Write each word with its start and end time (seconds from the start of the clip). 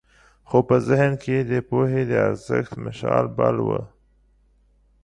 خو 0.47 0.57
په 0.67 0.75
ذهن 0.87 1.11
کې 1.21 1.29
یې 1.37 1.41
د 1.51 1.53
پوهې 1.69 2.01
د 2.09 2.13
ارزښت 2.27 2.73
مشال 2.85 3.25
بل 3.37 3.55
و. 3.67 3.69